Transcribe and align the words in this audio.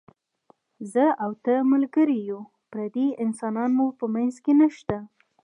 زه 0.93 1.05
او 1.23 1.31
ته 1.43 1.53
ملګري 1.71 2.19
یو، 2.29 2.41
پردي 2.71 3.07
انسانان 3.25 3.69
مو 3.77 3.87
په 3.99 4.05
منځ 4.13 4.33
کې 4.43 4.53
نشته. 4.61 4.97